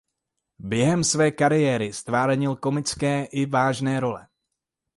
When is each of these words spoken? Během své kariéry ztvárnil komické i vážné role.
Během 0.59 1.03
své 1.03 1.31
kariéry 1.31 1.93
ztvárnil 1.93 2.55
komické 2.55 3.25
i 3.25 3.45
vážné 3.45 3.99
role. 3.99 4.27